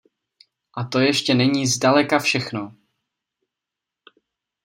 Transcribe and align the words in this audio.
A 0.77 0.83
to 0.83 0.99
ještě 0.99 1.33
není 1.33 1.67
zdaleka 1.67 2.19
všechno... 2.19 2.75